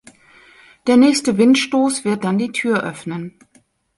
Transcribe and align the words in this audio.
Der 0.87 0.97
nächste 0.97 1.37
Windstoß 1.37 2.05
wird 2.05 2.23
dann 2.23 2.39
die 2.39 2.51
Tür 2.51 2.81
öffnen. 2.83 3.37